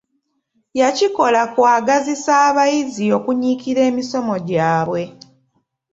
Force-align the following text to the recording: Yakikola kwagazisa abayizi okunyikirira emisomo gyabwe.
Yakikola 0.79 1.41
kwagazisa 1.53 2.33
abayizi 2.49 3.05
okunyikirira 3.17 3.81
emisomo 3.89 4.35
gyabwe. 4.47 5.01